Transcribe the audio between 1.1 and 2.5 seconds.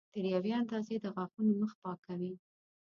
غاښونو مخ پاکوي.